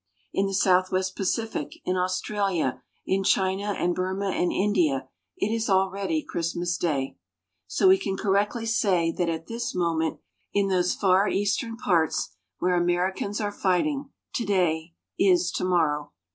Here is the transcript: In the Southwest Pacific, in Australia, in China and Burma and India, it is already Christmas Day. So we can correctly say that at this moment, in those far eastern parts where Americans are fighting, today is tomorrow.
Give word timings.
In 0.33 0.47
the 0.47 0.55
Southwest 0.55 1.15
Pacific, 1.15 1.77
in 1.85 1.95
Australia, 1.95 2.81
in 3.05 3.23
China 3.23 3.75
and 3.77 3.93
Burma 3.93 4.29
and 4.31 4.51
India, 4.51 5.07
it 5.37 5.53
is 5.53 5.69
already 5.69 6.23
Christmas 6.27 6.75
Day. 6.75 7.17
So 7.67 7.87
we 7.89 7.99
can 7.99 8.17
correctly 8.17 8.65
say 8.65 9.11
that 9.11 9.29
at 9.29 9.45
this 9.45 9.75
moment, 9.75 10.17
in 10.55 10.69
those 10.69 10.95
far 10.95 11.29
eastern 11.29 11.77
parts 11.77 12.29
where 12.57 12.75
Americans 12.75 13.39
are 13.39 13.51
fighting, 13.51 14.09
today 14.33 14.95
is 15.19 15.51
tomorrow. 15.51 16.11